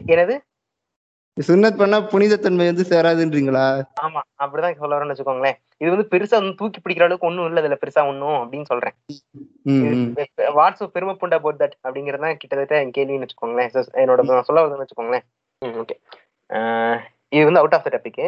[0.09, 0.35] என்னது?
[1.37, 3.65] சுன்னத் பண்ணா புனிதத்தன்மை வந்து சேராதுன்றீங்களா?
[4.01, 5.57] ஆமா அப்படிதான் சொல்ல வரேன்னு வச்சுக்கோங்களேன்.
[5.77, 8.95] இது வந்து பெருசா வந்து தூக்கி பிடிக்கிற அளவுக்கு ஒண்ணும் இல்ல இதுல பெருசா ஒண்ணும் அப்படின்னு சொல்றேன்.
[9.63, 10.09] ம், ம்.
[10.57, 13.71] வாட்ஸ் பெருமை புண்டா போட் தட் அப்படிங்கறது கிட்டத்தட்ட என் கேள்வின்னு வச்சுக்கோங்களேன்.
[14.03, 15.25] என்னோட நான் சொல்ல வருதுன்னு வச்சுக்கோங்களேன்.
[15.61, 15.97] ஓகே
[17.29, 18.21] இது வந்து அவுட் ஆஃப் த டாபிக்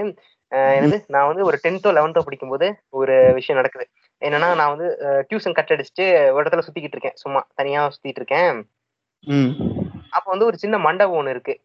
[0.75, 0.98] என்னது?
[1.07, 3.86] நான் வந்து ஒரு டென்த்தோ லெவன்த்தோ படிக்கும்போது ஒரு விஷயம் நடக்குது.
[4.22, 4.88] என்னன்னா நான் வந்து
[5.29, 7.17] டியூஷன் கட் அடிச்சுட்டு ஒரு இடத்துல சுத்திக்கிட்டு இருக்கேன்.
[7.24, 8.60] சும்மா தனியா சுத்திட்டு இருக்கேன்.
[10.10, 11.55] அப்ப வந்து ஒரு சின்ன மண்டபம் ஒண்ணு இருக்கு.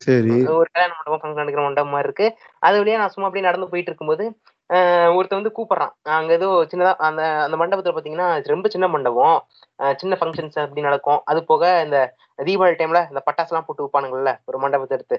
[0.00, 0.34] சரி.
[0.58, 2.26] ஒரு கல்யாண மண்டபம் ஃபங்க்ஷன் நடக்கிற மண்டபம் மாதிரி இருக்கு.
[2.66, 4.24] அது வழியா நான் சும்மா அப்படியே நடந்து போயிட்டு இருக்கும்போது
[4.70, 5.92] ஆஹ் ஒருத்தன் வந்து கூப்பிடுறான்.
[6.16, 9.38] அங்க ஏதோ சின்னதா அந்த அந்த மண்டபத்துல பாத்தீங்கன்னா ரொம்ப சின்ன மண்டபம்.
[10.02, 11.20] சின்ன ஃபங்க்ஷன்ஸ் அப்படி நடக்கும்.
[11.30, 11.98] அது போக இந்த
[12.48, 15.16] தீபாவளி டைம்ல இந்த பட்டாசு எல்லாம் போட்டு வைப்பானுங்கல்ல ஒரு மண்டபத்தை எடுத்து.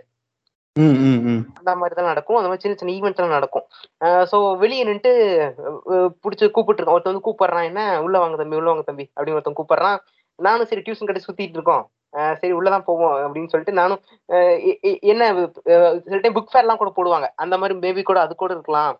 [1.59, 2.37] அந்த மாதிரி தான் நடக்கும்.
[2.39, 3.65] அந்த மாதிரி சின்ன சின்ன ஈவெண்ட்ஸ் எல்லாம் நடக்கும்.
[4.31, 5.11] ஸோ வெளியே நின்னுட்டு
[6.23, 7.81] பிடிச்சி கூப்பிட்டு இருக்கோம் ஒருத்தன் வந்து கூப்பிடுறான் என்ன?
[8.05, 9.05] உள்ள வாங்க தம்பி உள்ள வாங்க தம்பி.
[9.15, 9.99] அப்படின்னு ஒருத்தன் கூப்பிடுறான்.
[10.39, 11.83] நானும் சரி டியூஷன் கட்டி சுத்திட்டு இருக்கோம்.
[12.39, 14.01] சரி உள்ளதான் போவோம் அப்படின்னு சொல்லிட்டு நானும்
[15.11, 15.29] என்ன
[16.07, 17.27] சில டைம் புக் ஃபேர் எல்லாம் கூட போடுவாங்க.
[17.43, 18.95] அந்த மாதிரி பேபி கூட அது கூட இருக்கலாம்.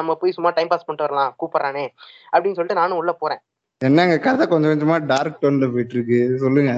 [0.00, 1.84] நம்ம போய் சும்மா டைம் பாஸ் பண்ணிட்டு வரலாம் கூப்பிடுறானே
[2.32, 3.42] அப்படின்னு சொல்லிட்டு நானும் உள்ள போறேன்.
[3.80, 6.20] என்னங்க கதை கொஞ்சம் கொஞ்சமா டார்க் டோன்ல போயிட்டு இருக்கு?
[6.44, 6.72] சொல்லுங்க.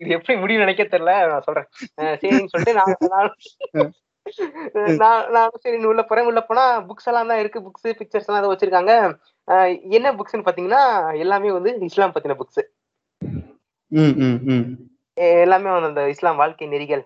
[0.00, 1.68] இது எப்படி முடிவு நினைக்க தெரியல நான் சொல்றேன்.
[2.20, 2.94] சரின்னு சொல்லிட்டு நான்
[5.02, 6.28] நான் நான் சரி உள்ள போறேன்.
[6.30, 7.64] உள்ள போனா புக்ஸ் எல்லாம் தான் இருக்கு.
[7.66, 8.92] புக்ஸ் பிக்சர்ஸ் எல்லாம் வச்சிருக்காங்க.
[9.98, 10.82] என்ன புக்ஸ்னு பாத்தீங்கன்னா
[11.24, 12.62] எல்லாமே வந்து இஸ்லாம் பத்தின புக்ஸ்
[15.40, 17.02] எல்லாமே வந்து அந்த இஸ்லாம் வாழ்க்கை நெறிகள்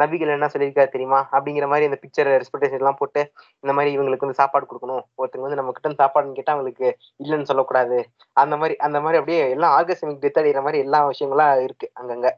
[0.00, 1.18] நபிகள் என்ன சொல்லியிருக்காரு தெரியுமா?
[1.32, 3.20] அப்படிங்கிற மாதிரி அந்த பிக்சர் ரெஸ்பெக்டேஷன் எல்லாம் போட்டு
[3.62, 5.04] இந்த மாதிரி இவங்களுக்கு வந்து சாப்பாடு கொடுக்கணும்.
[5.20, 6.88] ஒருத்தங்க வந்து நம்ம கிட்ட சாப்பாடுன்னு கேட்டா அவங்களுக்கு
[7.24, 7.98] இல்லைன்னு சொல்லக்கூடாது.
[8.42, 12.30] அந்த மாதிரி அந்த மாதிரி அப்படியே எல்லாம் ஆர்கஸ்மிக் டெத் அடிக்கிற மாதிரி எல்லா விஷயங்களா இருக்கு அங்கங்க.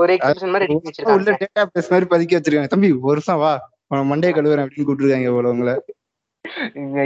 [0.00, 1.38] ஒரு எக்ஸிபிஷன் மாதிரி உள்ள வச்சிருக்காங்க.
[1.42, 2.72] டேட்டா பேஸ் மாதிரி பதுக்கி வச்சிருக்காங்க.
[2.74, 3.52] தம்பி ஒரு வருஷம் வா.
[3.92, 5.74] உன் மண்டையை கழுவுறேன் அப்படின்னு கூப்பிட்டுருக்காங்க போல உங்களை.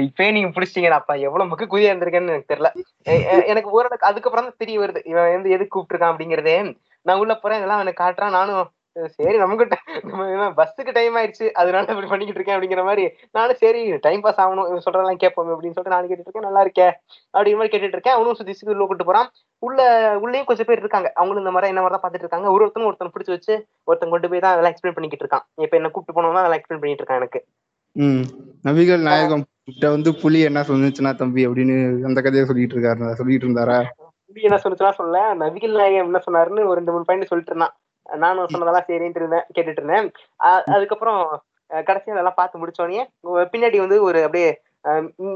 [0.07, 2.71] இப்பயே நீங்க புடிச்சிட்டீங்க அப்பா எவ்வளவு முக்கு குதியா இருந்திருக்கேன்னு எனக்கு தெரியல.
[3.53, 5.03] எனக்கு ஓரளவுக்கு அதுக்கப்புறம் தான் தெரிய வருது.
[5.13, 6.57] இவன் வந்து எதுக்கு கூப்பிட்டுருக்கான் அப்படிங்கறதே.
[7.07, 8.65] நான் உள்ள போறேன் இதெல்லாம் அவனை காட்டுறான் நானும்
[8.97, 9.65] சரி சரி நமக்கு
[10.59, 13.05] பஸ்ஸுக்கு டைம் ஆயிடுச்சு அதனால இப்படி பண்ணிக்கிட்டு இருக்கேன் அப்படிங்கிற மாதிரி
[13.37, 16.87] நானும் சரி டைம் பாஸ் ஆகணும் இவன் சொல்றதெல்லாம் கேட்போம் அப்படின்னு சொல்லிட்டு நான் கேட்டுட்டு இருக்கேன் நல்லா இருக்கே
[17.35, 18.17] அப்படிங்கிற மாதிரி கேட்டுட்டு இருக்கேன்.
[18.19, 19.29] அவனும் சுத்தி சுத்தி உள்ள கூட்டு போறான்.
[19.63, 19.81] உள்ள
[20.25, 21.11] உள்ளேயும் கொஞ்சம் பேர் இருக்காங்க.
[21.19, 22.49] அவங்களும் இந்த மாதிரி என்ன மாதிரி தான் பாத்துட்டு இருக்காங்க.
[22.55, 23.55] ஒரு ஒருத்தனும் ஒருத்தன் பிடிச்சி வச்சு
[23.89, 25.47] ஒருத்தன் கொண்டு போய் தான் அதெல்லாம் எக்ஸ்பிளைன் பண்ணிக்கிட்டு இருக்கான்.
[25.67, 27.43] இப்ப என்ன கூப்பிட்டு போனோம்னா அதெல்லாம் எக்ஸ்பிளைன் பண்ணிட்டு இருக்கான் எனக்கு.
[27.97, 28.23] ம்.
[28.65, 31.77] நபிகள் நாயகம் கிட்ட வந்து புலி என்ன சொன்னுச்சுன்னா தம்பி அப்படின்னு
[32.09, 33.13] அந்த கதையை சொல்லிட்டு இருக்காரு.
[33.21, 33.79] சொல்லிட்டு இருந்தாரா?
[34.27, 37.75] புலி என்ன சொன்னுச்சுன்னா சொல்ல நபிகள் நாயகம் என்ன சொன்னாருன்னு ஒரு ரெண்டு மூணு பாயிண்ட் சொல்லிட்டு இருந்தான்.
[38.25, 40.09] நானும் சொன்னதெல்லாம் சரின்ட்டு இருந்தேன் கேட்டுட்டு இருந்தேன்.
[40.75, 41.21] அதுக்கப்புறம்
[41.71, 43.05] கடைசியா அதெல்லாம் பார்த்து முடிச்சோடனே
[43.53, 44.49] பின்னாடி வந்து ஒரு அப்படியே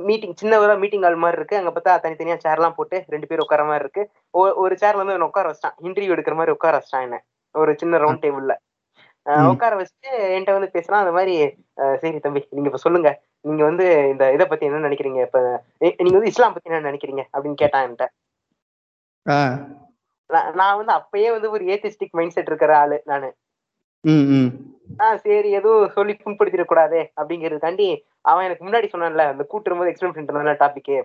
[0.08, 1.56] மீட்டிங் சின்ன ஒரு மீட்டிங் ஹால் மாதிரி இருக்கு.
[1.60, 4.02] அங்க பார்த்தா தனித்தனியா சேர் எல்லாம் போட்டு ரெண்டு பேர் உட்கார மாதிரி இருக்கு.
[4.64, 5.76] ஒரு சேர்ல வந்து உட்கார வச்சிட்டான்.
[5.86, 7.18] இன்டர்வியூ எடுக்கிற மாதிரி உட்கார வச்சிட்டான் என்ன
[7.54, 8.54] ஒரு சின்ன ரவுண்ட் டேபிள்ல.
[9.36, 13.22] உட்கார வச்சுட்டு என்கிட்ட வந்து பேசினா அந்த மாதிரி சரி தம்பி நீங்க இப்ப சொல்லுங்க.
[13.40, 15.20] நீங்க வந்து இந்த இதை பத்தி என்ன நினைக்கிறீங்க?
[15.20, 17.22] இப்ப நீங்க வந்து இஸ்லாம் பத்தி என்ன நினைக்கிறீங்க?
[17.32, 18.06] அப்படின்னு கேட்டான் என்கிட்ட.
[20.54, 23.34] நான் வந்து அப்பயே வந்து ஒரு ஏத்திஸ்டிக் மைண்ட் செட் இருக்கிற ஆளு நானு.
[24.98, 30.22] ஆஹ் சரி எதுவும் சொல்லி புண்படுத்திடக் கூடாது அப்படிங்கிறதுக்காண்டி அவன் எனக்கு முன்னாடி சொன்னான்ல அந்த கூட்டுரும் போது எக்ஸ்பிளைன்
[30.22, 31.02] இருந்தான் டாபிக்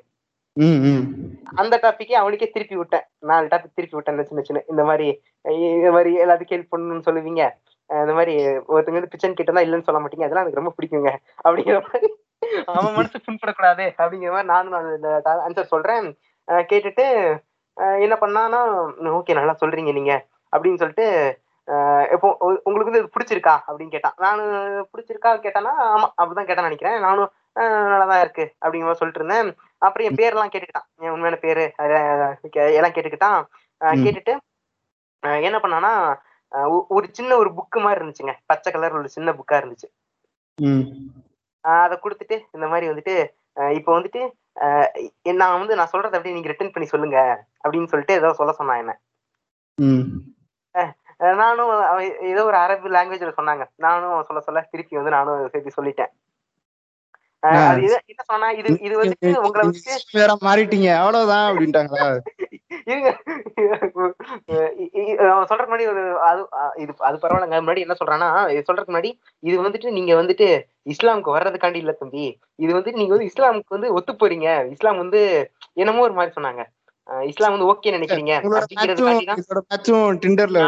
[1.55, 3.03] அந்த டாபிக்கே அவனுக்கே திருப்பி விட்டேன்.
[3.19, 4.63] நாலு டாபிக் திருப்பி விட்டேன் சின்ன சின்ன.
[4.67, 7.49] இந்த மாதிரி இந்த மாதிரி எல்லாத்துக்கும் ஹெல்ப் பண்ணணும்னு சொல்லுவீங்க.
[7.89, 10.23] இந்த மாதிரி ஒருத்தங்க வந்து பிச்சன் கிட்டதான் இல்லைன்னு சொல்ல மாட்டீங்க.
[10.23, 11.11] அதெல்லாம் எனக்கு ரொம்ப பிடிக்குங்க.
[11.43, 12.07] அப்படிங்கிற மாதிரி
[12.65, 16.17] அவன் மனசு புண்படக்கூடாது அப்படிங்கிற மாதிரி நானும் அந்த ஆன்சர் சொல்றேன்.
[16.47, 17.05] கேட்டுட்டு
[17.77, 18.59] என்ன பண்ணானா
[19.19, 20.25] ஓகே நல்லா சொல்றீங்க நீங்க.
[20.51, 21.39] அப்படின்னு சொல்லிட்டு
[22.11, 23.55] இப்போ உங்களுக்கு வந்து பிடிச்சிருக்கா?
[23.67, 24.13] அப்படின்னு கேட்டான்.
[24.17, 25.29] நானும் பிடிச்சிருக்கா?
[25.45, 26.07] கேட்டானா ஆமா.
[26.21, 26.99] அப்படிதான் கேட்டான்னு நினைக்கிறேன்.
[26.99, 28.45] நானும் நல்லாதான் இருக்கு.
[28.61, 29.55] அப்படிங்கிற மாதிரி சொல்லிட்டு இருந்தேன்.
[29.77, 30.87] அப்புறம் என் பேர்லாம் கேட்டுக்கிட்டான்.
[30.95, 31.63] என் உண்மையான பேரு
[32.53, 33.43] எல்லாம் கேட்டுக்கிட்டான்.
[34.03, 34.33] கேட்டுட்டு
[35.47, 35.91] என்ன பண்ணானா
[36.95, 38.34] ஒரு சின்ன ஒரு புக்கு மாதிரி இருந்துச்சுங்க.
[38.49, 39.88] பச்சை கலர் ஒரு சின்ன புக்கா இருந்துச்சு.
[41.63, 43.15] அதை கொடுத்துட்டு இந்த மாதிரி வந்துட்டு
[43.77, 44.21] இப்போ வந்துட்டு
[45.41, 47.17] நான் வந்து நான் சொல்றதை அப்படியே நீங்க ரிட்டர்ன் பண்ணி சொல்லுங்க
[47.63, 48.93] அப்படின்னு சொல்லிட்டு ஏதோ சொல்ல சொன்னான் என்ன.
[51.41, 51.71] நானும்
[52.32, 53.65] ஏதோ ஒரு அரபு லாங்குவேஜ்ல சொன்னாங்க.
[53.86, 56.12] நானும் சொல்ல சொல்ல திருப்பி வந்து நானும் சேர்த்து சொல்லிட்டேன்.
[57.43, 59.63] என்ன சொன்னா இது இது வந்துட்டு உங்களை
[60.13, 60.89] வேற மாறிட்டீங்க.
[60.95, 62.06] அவ்வளவுதான் அப்படின்ட்டாங்களா?
[62.88, 63.10] இருங்க.
[65.41, 65.86] சொல்றதுக்கு முன்னாடி
[66.21, 67.60] அது அஹ் இது அது பரவாயில்லங்க.
[67.62, 69.12] முன்னாடி என்ன சொல்றான்னா இது சொல்றதுக்கு முன்னாடி
[69.43, 70.47] இது வந்துட்டு நீங்க வந்துட்டு
[70.86, 72.25] இஸ்லாமுக்கு வர்றதுக்காண்டி இல்ல தம்பி.
[72.56, 74.47] இது வந்துட்டு நீங்க வந்து இஸ்லாமுக்கு வந்து ஒத்து போறீங்க.
[74.71, 75.21] இஸ்லாம் வந்து
[75.73, 76.63] என்னமோ ஒரு மாதிரி சொன்னாங்க.
[77.27, 78.34] இஸ்லாம் வந்து ஓகே நினைக்கிறீங்க
[79.63, 80.60] மேட்சும் டிண்டர்ல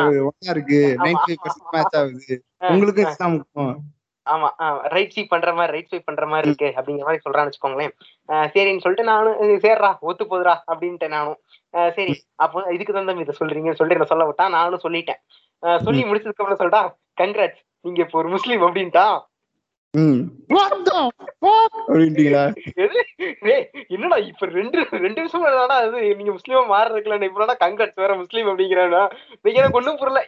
[0.45, 0.79] இருக்கு.
[2.69, 3.75] உங்களுக்கும் இஸ்லாமுக்கும்.
[4.25, 4.47] ஆமா
[4.93, 7.93] ரைட் ஸ்வீப் பண்ற மாதிரி ரைட் ஸ்வீப் பண்ற மாதிரி இருக்கு அப்படிங்கிற மாதிரி சொல்றான்னு வச்சுக்கோங்களேன்.
[8.53, 11.39] சரின்னு சொல்லிட்டு நானும் "இது சேர்றா ஒத்து போதுடா அப்படின்ட்டு நானும்.
[11.97, 15.21] சரி அப்போ இதுக்கு தான் இதை சொல்றீங்கன்னு சொல்லிட்டு என்ன சொல்ல விட்டா நானும் சொல்லிட்டேன்.
[15.85, 16.83] சொல்லி முடிச்சதுக்கு அப்புறம் சொல்லிட்டா
[17.21, 18.63] கங்க்ராட்ஸ் நீங்க இப்போ ஒரு முஸ்லீம்?
[23.51, 29.03] ஏய், என்னடா இப்ப ரெண்டு ரெண்டு என்னடா அது நீங்க முஸ்லீமா மாறுறதுக்குல இப்ப கங்கட்ஸ் வேற முஸ்லீம் அப்படிங்கிறானா
[29.43, 30.21] நீங்க எனக்கு ஒண்ணும் புரியல.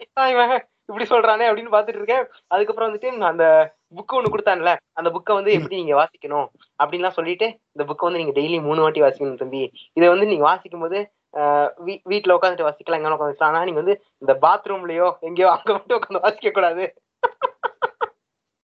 [0.90, 2.26] இப்படி சொல்றானே அப்படின்னு பாத்துட்டு இருக்கேன்.
[2.48, 3.46] அதுக்கப்புறம் வந்துட்டு அந்த
[3.94, 6.48] புக் ஒண்ணு கொடுத்தான்ல அந்த புக்கை வந்து எப்படி நீங்க வாசிக்கணும்
[6.80, 9.62] அப்படின்லாம் சொல்லிட்டு இந்த புக்கை வந்து நீங்க டெய்லி மூணு வாட்டி வாசிக்கணும் தம்பி.
[9.94, 11.00] இதை வந்து நீங்க வாசிக்கும் போது
[11.34, 15.98] ஆஹ் வீ- வீட்ல உட்காந்துட்டு வாசிக்கலாம் எங்க உட்காந்து ஆனா நீங்க வந்து இந்த பாத்ரூம்லயோ எங்கேயோ அங்க மட்டும்
[16.00, 16.86] உட்காந்து வாசிக்க கூடாது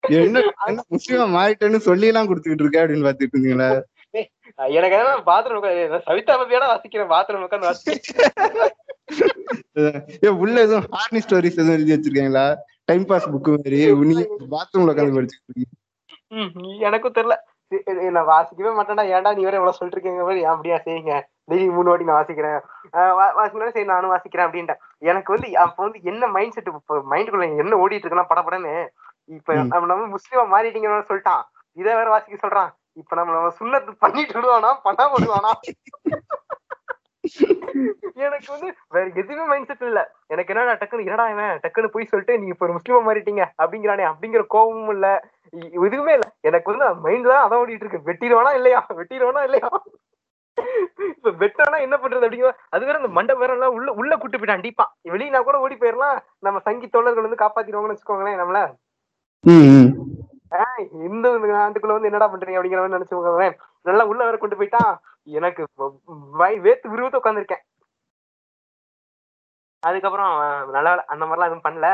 [0.04, 0.40] என்ன
[0.92, 3.70] முஸ்லீமா மாறிட்டேன்னு சொல்லி எல்லாம் கொடுத்துக்கிட்டு இருக்க அப்படின்னு பாத்துட்டு இருந்தீங்களா?
[4.70, 8.34] எனக்கு என்ன பாத்ரூம் உட்காந்து சவிதா பத்தியோட வாசிக்கிறேன் பாத்ரூம் உட்காந்து வாசிக்கிறேன்.
[10.38, 12.46] உள்ள எதுவும் ஹார்னி ஸ்டோரிஸ் எதுவும் எழுதி வச்சிருக்கீங்களா?
[12.88, 14.14] டைம் பாஸ் புக் மாதிரி நீ
[14.50, 17.34] பாத்ரூம்ல உட்காந்து படிச்சுட்டு எனக்கும் தெரியல.
[18.10, 19.04] நான் வாசிக்கவே மாட்டேன்டா.
[19.08, 21.12] ஏன்டா நீ வேற இவ்வளவு சொல்லிட்டு இருக்கீங்க மாதிரி "ஏன் அப்படியா சரிங்க
[21.50, 22.58] டெய்லி மூணு வாட்டி நான் வாசிக்கிறேன்.
[22.92, 24.80] ஆஹ் வா- வாசிக்கணும் சரி நானும் வாசிக்கிறேன் அப்படின்ட்டேன்.
[25.02, 26.68] எனக்கு வந்து அப்ப வந்து என்ன மைண்ட் செட்
[27.12, 28.74] மைண்டுக்குள்ள என்ன ஓடிட்டு இருக்குன்னா படப்படன்னு
[29.28, 29.54] இப்ப.
[29.86, 31.42] நம்ம முஸ்லீமா மாறிட்டீங்கன்னு சொல்லிட்டான்.
[31.76, 32.70] இதை வேற வாசிக்க சொல்றான்.
[32.92, 35.50] இப்ப நம்ம நம்ம சுண்ணத்து பண்ணிட்டு விடுவானா பண்ணாம விடுவானா
[38.24, 40.00] எனக்கு வந்து வேற எதுவுமே மைண்ட் செட் இல்ல.
[40.26, 41.54] எனக்கு என்னடா டக்குன்னு என்னடா இவன்?
[41.64, 43.44] டக்குன்னு போய் சொல்லிட்டு நீங்க இப்ப ஒரு முஸ்லீமா மாறிட்டீங்க.
[43.62, 45.08] அப்படிங்கிறானே அப்படிங்கிற கோபமும் இல்ல.
[45.86, 46.26] எதுவுமே இல்ல.
[46.48, 48.06] எனக்கு வந்து மைண்ட் தான் அதான் ஓடிட்டு இருக்கு.
[48.10, 48.80] வெட்டிடுவானா இல்லையா?
[49.00, 49.70] வெட்டிடுவானா இல்லையா?
[51.10, 54.60] இப்ப வெட்டானா என்ன பண்றது அப்படிங்கிற அது வேற அந்த மண்டை வேற எல்லாம் உள்ள உள்ள கூட்டு போயிட்டான்
[54.60, 56.16] அடிப்பான் வெளியினா கூட ஓடி போயிடலாம்.
[56.38, 58.60] நம்ம சங்கி தோழர்கள் வந்து காப்பாத்திடுவாங்கன்னு வச்சுக்கோங்களேன் நம்மள.
[61.08, 61.26] இந்த
[61.62, 64.92] ஆண்டுக்குள்ள வந்து என்னடா பண்றீங்க அப்படிங்கிற மாதிரி நினைச்சுக்கோங்களேன் நல்லா உள்ள வர கொண்டு போயிட்டான்.
[65.38, 65.62] எனக்கு
[66.40, 67.64] வாய் வேத்து விருவத்து உட்காந்துருக்கேன்
[69.88, 70.32] அதுக்கப்புறம்
[70.74, 71.88] நல்லா அந்த மாதிரிலாம் எதுவும் பண்ணல.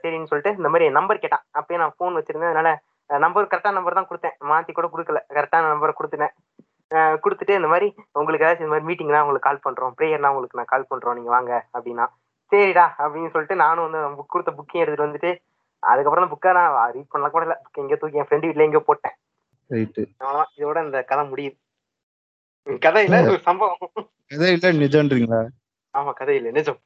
[0.00, 1.44] சரின்னு சொல்லிட்டு இந்த மாதிரி நம்பர் கேட்டான்.
[1.58, 2.52] அப்பயே நான் ஃபோன் வச்சிருந்தேன்.
[2.54, 2.70] அதனால
[3.24, 4.36] நம்பர் கரெக்டான நம்பர் தான் கொடுத்தேன்.
[4.50, 5.20] மாத்தி கூட கொடுக்கல.
[5.36, 6.34] கரெக்டான நம்பரை கொடுத்துட்டேன்.
[7.24, 7.86] கொடுத்துட்டு இந்த மாதிரி
[8.20, 9.94] உங்களுக்கு ஏதாச்சும் இந்த மாதிரி மீட்டிங்லாம் உங்களுக்கு கால் பண்றோம்.
[9.98, 11.16] ப்ரேயர்லாம் உங்களுக்கு நான் கால் பண்றோம்.
[11.18, 12.06] நீங்க வாங்க அப்படின்னா.
[12.52, 15.30] சரிடா அப்படின்னு சொல்லிட்டு நானும் வந்து புக் கொடுத்த புக்கையும் எடுத்துட்டு வந்துட்டு
[15.82, 17.56] அதுக்கப்புறம் புக்கை நான் ரீட் பண்ணலாம் கூட இல்லை.
[17.64, 19.16] புக் எங்கேயோ தூக்கி என் ஃப்ரெண்டு வீட்ல எங்கேயோ போட்டேன்.
[20.58, 21.56] இதோட இந்த கதை முடியுது.
[22.66, 23.80] கதை இல்ல ஒரு சம்பவம்.
[24.30, 25.40] இல்ல நிஜம்ன்றீங்களா
[25.94, 26.80] ஆமா கதை இல்ல நிஜம்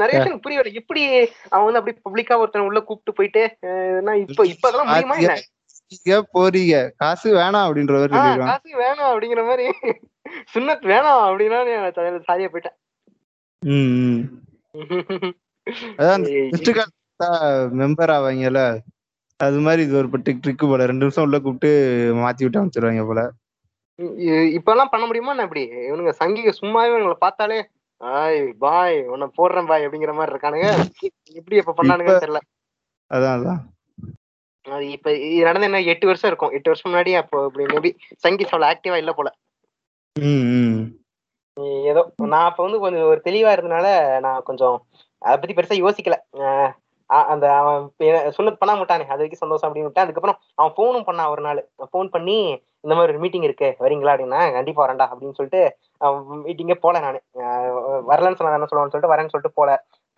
[0.00, 1.00] நிறைய விஷயம் புரியல எப்படி
[1.52, 3.42] அவன் வந்து அப்படி பப்ளிக்கா ஒருத்தன் உள்ள கூப்பிட்டு போயிட்டு
[4.24, 5.16] இப்ப இப்ப அதெல்லாம் முடியுமா
[6.34, 6.74] போறீங்க.
[7.02, 9.66] காசு வேணாம் அப்படின்ற மாதிரி காசு வேணாம் அப்படிங்கிற மாதிரி.
[10.52, 11.58] சுண்ணத் வேணாம் அப்படின்னா
[12.28, 12.76] சாதியா போயிட்டேன்.
[16.00, 16.24] அதான்
[17.80, 18.60] மெம்பர் ஆவாங்கல்ல?
[19.40, 20.86] அது மாதிரி இது ஒரு பட்டு ட்ரிக்கு போல.
[20.90, 21.70] ரெண்டு நிமிஷம் உள்ள கூப்பிட்டு
[22.22, 23.22] மாத்தி விட்டு அமைச்சிருவாங்க போல.
[24.58, 25.62] இப்பெல்லாம் பண்ண முடியுமா என்ன இப்படி?
[25.88, 27.58] இவனுங்க சங்கிக சும்மாவே இவங்களை பார்த்தாலே
[28.00, 30.68] ஆய் பாய் உன்னை போடுறேன் பாய் அப்படிங்கிற மாதிரி இருக்கானுங்க.
[31.40, 32.40] எப்படி எப்ப பண்ணானுங்கன்னு தெரியல.
[33.10, 33.60] அதான் அதான்.
[34.66, 36.54] அது இப்ப இது நடந்து என்ன எட்டு வருஷம் இருக்கும்.
[36.56, 37.90] எட்டு வருஷம் முன்னாடி அப்போ இப்படி மேபி
[38.24, 39.28] சங்கி அவ்வளவு ஆக்டிவா இல்ல போல.
[41.90, 42.00] ஏதோ
[42.32, 43.88] நான் அப்ப வந்து கொஞ்சம் ஒரு தெளிவா இருந்தனால
[44.26, 44.76] நான் கொஞ்சம்
[45.22, 46.16] அதை பத்தி பெருசா யோசிக்கல.
[47.32, 47.84] அந்த அவன்
[48.36, 49.04] சொன்னது பண்ண மாட்டானே.
[49.12, 50.06] அது வரைக்கும் சந்தோஷம் அப்படின்னு விட்டேன்.
[50.06, 51.60] அதுக்கப்புறம் அவன் ஃபோனும் பண்ணான் ஒரு நாள்.
[51.90, 52.36] ஃபோன் பண்ணி
[52.84, 53.68] இந்த மாதிரி ஒரு மீட்டிங் இருக்கு.
[53.84, 55.62] வரீங்களா அப்படின்னா கண்டிப்பா வரேன்டா அப்படின்னு சொல்லிட்டு
[56.44, 57.20] மீட்டிங்கே போல நான்.
[58.10, 59.70] வரலன்னு சொன்னா என்ன சொல்லுவான்னு சொல்லிட்டு வரேன்னு சொல்லிட்டு போல.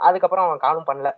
[0.09, 1.11] அதுக்கப்புறம் அவன் காலும் பண்ணல.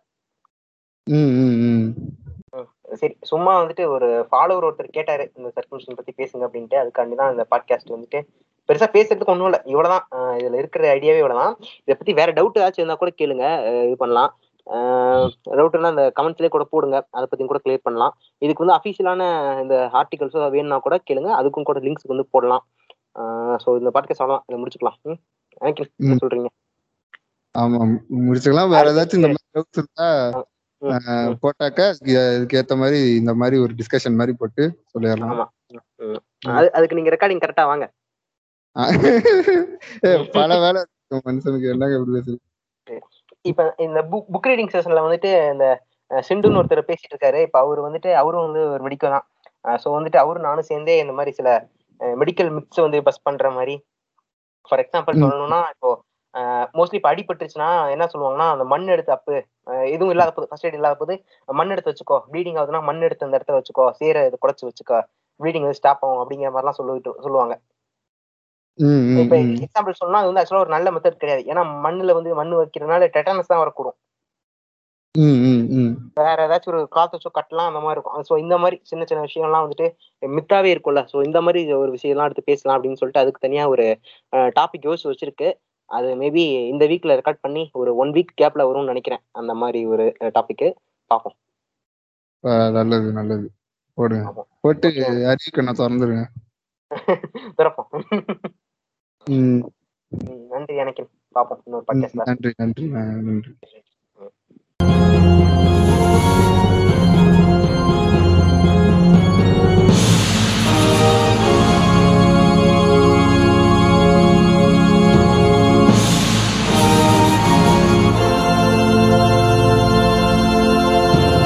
[3.01, 3.15] சரி.
[3.31, 6.77] சும்மா வந்துட்டு ஒரு ஃபாலோவர் ஒருத்தர் கேட்டாரு இந்த சர்க்கம்ஷன் பத்தி பேசுங்க அப்படின்ட்டு.
[6.83, 8.21] அதுக்காண்டி தான் இந்த பாட்காஸ்ட் வந்துட்டு
[8.69, 9.59] பெருசா பேசுறதுக்கு ஒண்ணும் இல்ல.
[9.73, 10.05] இவ்வளவுதான்.
[10.41, 11.55] இதுல இருக்கிற ஐடியாவே இவ்வளவுதான்.
[11.85, 13.47] இதை பத்தி வேற டவுட் ஏதாச்சும் இருந்தா கூட கேளுங்க.
[13.87, 14.31] இது பண்ணலாம்.
[14.71, 17.07] டவுட்னா இந்த கமெண்ட்ஸ்லயே கூட போடுங்க.
[17.11, 18.19] அதை பத்தி கூட கிளியர் பண்ணலாம்.
[18.39, 21.41] இதுக்கு வந்து அஃபீஷியலான இந்த ஆர்டிகல்ஸ் வேணும்னா கூட கேளுங்க.
[21.43, 22.67] அதுக்கும் கூட லிங்க்ஸ் வந்து போடலாம்.
[23.19, 25.17] ஸோ இந்த பாட்காஸ்ட் அவ்வளோதான் இதை முடிச்சுக்கலாம்.
[25.49, 25.91] எனக்கு.
[26.03, 26.47] சொல்றீங்க?
[27.59, 28.69] ஆமா முடிச்சுக்கலாம்.
[28.69, 30.45] வேற ஏதாச்சும் இந்த மாதிரி டவுட்ஸ் இருந்தா.
[31.43, 35.47] போட்டாக்க இதுக்கு- ஏத்த மாதிரி இந்த மாதிரி ஒரு டிஸ்கஷன் மாதிரி போட்டு சொல்லிடலாம்.
[36.47, 36.69] ஆமா.
[36.69, 37.93] அதுக்கு நீங்க ரெக்கார்டிங் கரெக்டா வாங்க.
[40.33, 40.85] பல வேலை
[41.27, 41.71] மனுஷனுக்கு.
[41.71, 42.51] என்னங்க இப்படி பேசுறது
[43.45, 45.67] இப்ப இந்த புக் புக் ரீடிங் செஷன்ல வந்துட்டு இந்த
[46.11, 49.27] சிண்டுன்னு ஒருத்தர் பேசிட்டு இருக்காரு இப்ப அவர் வந்துட்டு அவரும் வந்து ஒரு மெடிக்கல் தான்.
[49.83, 51.49] ஸோ வந்துட்டு அவரும் நானும் சேர்ந்தே இந்த மாதிரி சில
[52.19, 53.75] மெடிக்கல் மிக்ஸ் வந்து பஸ் பண்ற மாதிரி.
[54.71, 55.21] For example.
[55.23, 55.91] சொல்லணும்னா இப்போ
[56.75, 59.35] மோஸ்ட்லி இப்போ அடிபட்டுருச்சுன்னா என்ன சொல்லுவாங்கன்னா அந்த மண் எடுத்து அப்பு
[59.89, 61.15] எதுவும் இல்லாத போது ஃபர்ஸ்ட் எய்ட் இல்லாத போது
[61.49, 62.19] மண் எடுத்து வச்சுக்கோ.
[62.31, 63.87] ப்ளீடிங் ஆகுதுன்னா மண் எடுத்து அந்த இடத்துல வச்சுக்கோ.
[64.01, 64.99] சேர இது குறைச்சு வச்சுக்கோ.
[65.41, 67.55] ப்ளீடிங் வந்து ஸ்டாப் ஆகும் அப்படிங்கிற மாதிரிலாம் சொல்லிட்டு சொல்லுவாங்க.
[69.21, 69.35] இப்ப.
[69.65, 71.43] எக்ஸாம்பிள் சொன்னா அது வந்து ஆக்சுவலா ஒரு நல்ல மெத்தட் கிடையாது.
[71.51, 73.97] ஏன்னா மண்ணுல வந்து மண் வைக்கிறதுனால டெட்டானஸ் தான் வரக்கூடும்.
[76.19, 78.25] வேற ஏதாச்சும் ஒரு கிளாத் வச்சோ கட்டலாம் அந்த மாதிரி இருக்கும்.
[78.29, 79.87] ஸோ இந்த மாதிரி சின்ன சின்ன விஷயம்லாம் வந்துட்டு
[80.23, 81.03] மித்தாவே இருக்கும்ல.
[81.13, 83.87] ஸோ இந்த மாதிரி ஒரு விஷயம்லாம் எடுத்து பேசலாம் அப்படின்னு சொல்லிட்டு அதுக்கு தனியா ஒரு
[84.59, 85.49] டாபிக் யோசிச்சு வச்சிருக்கு.
[85.91, 89.25] அது மேபி இந்த வீக்ல ரெக்கார்ட் பண்ணி ஒரு ஒன் வீக் கேப்ல வரும்னு நினைக்கிறேன்.
[89.41, 90.07] அந்த மாதிரி ஒரு
[90.37, 90.67] டாபிக்
[91.11, 91.37] பார்ப்போம்.
[92.77, 93.47] நல்லது நல்லது.
[93.99, 94.25] போடுங்க.
[94.63, 94.89] போட்டு.
[95.33, 96.25] அறிவிக்க நான் திறந்துருங்க
[97.59, 97.91] திறப்போம்.
[100.49, 101.85] நன்றி எனக்கு பார்ப்போம் இன்னொரு
[102.25, 103.53] நன்றி நன்றி நன்றி.